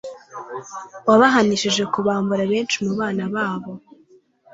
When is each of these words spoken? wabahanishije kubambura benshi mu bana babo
wabahanishije 1.07 1.83
kubambura 1.93 2.43
benshi 2.51 2.75
mu 2.85 2.91
bana 2.99 3.23
babo 3.33 3.71